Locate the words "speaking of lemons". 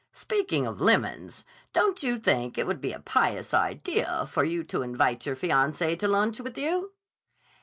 0.13-1.43